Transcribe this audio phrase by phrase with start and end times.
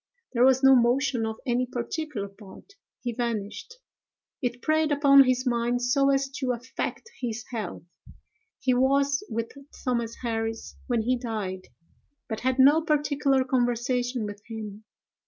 [0.33, 3.75] There was no motion of any particular part: he vanished.
[4.41, 7.83] It preyed upon his mind so as to affect his health.
[8.57, 9.51] He was with
[9.85, 11.67] Thomas Harris when he died,
[12.27, 14.85] but had no particular conversation with him.